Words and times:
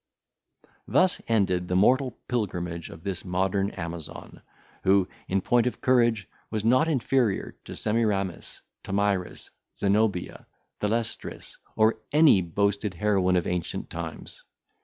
Thus 0.87 1.21
ended 1.27 1.67
the 1.67 1.75
mortal 1.75 2.17
pilgrimage 2.27 2.89
of 2.89 3.03
this 3.03 3.23
modern 3.23 3.69
Amazon; 3.69 4.41
who, 4.83 5.07
in 5.27 5.41
point 5.41 5.67
of 5.67 5.79
courage, 5.79 6.27
was 6.49 6.65
not 6.65 6.87
inferior 6.87 7.55
to 7.65 7.75
Semiramis, 7.75 8.61
Tomyris, 8.83 9.51
Zenobia, 9.77 10.47
Thalestris, 10.79 11.55
or 11.75 11.99
any 12.11 12.41
boasted 12.41 12.95
heroine 12.95 13.35
of 13.35 13.45
ancient 13.45 13.91
times. 13.91 14.43